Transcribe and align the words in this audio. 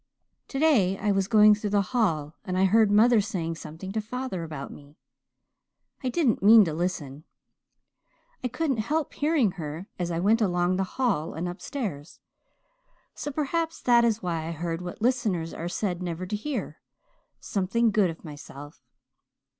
"Today 0.47 0.97
I 0.97 1.11
was 1.11 1.27
going 1.27 1.53
through 1.53 1.69
the 1.69 1.83
hall 1.93 2.33
and 2.43 2.57
I 2.57 2.65
heard 2.65 2.89
mother 2.89 3.21
saying 3.21 3.53
something 3.57 3.91
to 3.91 4.01
father 4.01 4.41
about 4.43 4.71
me. 4.71 4.97
I 6.03 6.09
didn't 6.09 6.41
mean 6.41 6.65
to 6.65 6.73
listen 6.73 7.23
I 8.43 8.47
couldn't 8.47 8.77
help 8.77 9.13
hearing 9.13 9.51
her 9.61 9.85
as 9.99 10.09
I 10.09 10.19
went 10.19 10.41
along 10.41 10.77
the 10.77 10.83
hall 10.97 11.35
and 11.35 11.47
upstairs 11.47 12.19
so 13.13 13.29
perhaps 13.31 13.79
that 13.79 14.03
is 14.03 14.23
why 14.23 14.47
I 14.47 14.53
heard 14.53 14.81
what 14.81 15.03
listeners 15.03 15.53
are 15.53 15.69
said 15.69 16.01
never 16.01 16.25
to 16.25 16.35
hear 16.35 16.81
something 17.39 17.91
good 17.91 18.09
of 18.09 18.25
myself. 18.25 18.81